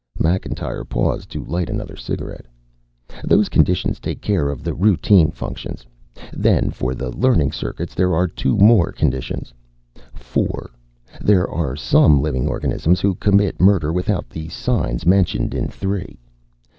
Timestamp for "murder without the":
13.61-14.49